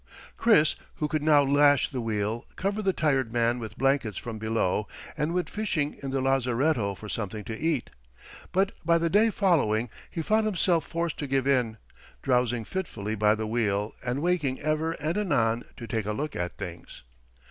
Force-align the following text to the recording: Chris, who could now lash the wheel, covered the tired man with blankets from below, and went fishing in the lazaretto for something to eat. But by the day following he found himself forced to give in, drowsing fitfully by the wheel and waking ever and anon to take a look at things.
Chris, 0.35 0.75
who 0.95 1.07
could 1.07 1.21
now 1.21 1.43
lash 1.43 1.89
the 1.91 2.01
wheel, 2.01 2.47
covered 2.55 2.85
the 2.85 2.91
tired 2.91 3.31
man 3.31 3.59
with 3.59 3.77
blankets 3.77 4.17
from 4.17 4.39
below, 4.39 4.87
and 5.15 5.31
went 5.31 5.47
fishing 5.47 5.95
in 6.01 6.09
the 6.09 6.19
lazaretto 6.21 6.95
for 6.95 7.07
something 7.07 7.43
to 7.43 7.55
eat. 7.55 7.91
But 8.51 8.71
by 8.83 8.97
the 8.97 9.11
day 9.11 9.29
following 9.29 9.91
he 10.09 10.23
found 10.23 10.47
himself 10.47 10.87
forced 10.87 11.19
to 11.19 11.27
give 11.27 11.45
in, 11.47 11.77
drowsing 12.23 12.63
fitfully 12.65 13.13
by 13.13 13.35
the 13.35 13.45
wheel 13.45 13.93
and 14.03 14.23
waking 14.23 14.59
ever 14.61 14.93
and 14.93 15.19
anon 15.19 15.65
to 15.77 15.85
take 15.85 16.07
a 16.07 16.13
look 16.13 16.35
at 16.35 16.57
things. 16.57 17.03